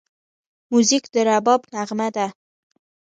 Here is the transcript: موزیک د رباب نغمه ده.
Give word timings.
موزیک 0.71 1.03
د 1.13 1.15
رباب 1.27 1.61
نغمه 1.73 2.07
ده. 2.15 2.27